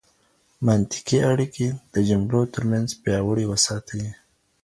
[0.67, 4.03] منطقي اړیکي د جملو ترمنځ پیاوړې وساتئ.